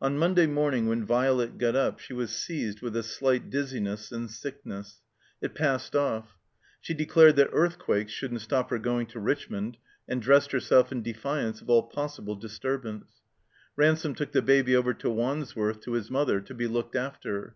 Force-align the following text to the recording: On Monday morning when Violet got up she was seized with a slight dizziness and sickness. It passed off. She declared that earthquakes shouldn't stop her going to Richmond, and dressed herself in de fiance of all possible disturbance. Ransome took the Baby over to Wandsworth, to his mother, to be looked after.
On 0.00 0.18
Monday 0.18 0.48
morning 0.48 0.88
when 0.88 1.04
Violet 1.04 1.56
got 1.56 1.76
up 1.76 2.00
she 2.00 2.12
was 2.12 2.32
seized 2.32 2.82
with 2.82 2.96
a 2.96 3.02
slight 3.04 3.48
dizziness 3.48 4.10
and 4.10 4.28
sickness. 4.28 5.02
It 5.40 5.54
passed 5.54 5.94
off. 5.94 6.36
She 6.80 6.94
declared 6.94 7.36
that 7.36 7.50
earthquakes 7.52 8.10
shouldn't 8.10 8.40
stop 8.40 8.70
her 8.70 8.78
going 8.80 9.06
to 9.06 9.20
Richmond, 9.20 9.76
and 10.08 10.20
dressed 10.20 10.50
herself 10.50 10.90
in 10.90 11.00
de 11.04 11.12
fiance 11.12 11.62
of 11.62 11.70
all 11.70 11.84
possible 11.84 12.34
disturbance. 12.34 13.22
Ransome 13.76 14.16
took 14.16 14.32
the 14.32 14.42
Baby 14.42 14.74
over 14.74 14.92
to 14.94 15.08
Wandsworth, 15.08 15.78
to 15.82 15.92
his 15.92 16.10
mother, 16.10 16.40
to 16.40 16.54
be 16.56 16.66
looked 16.66 16.96
after. 16.96 17.54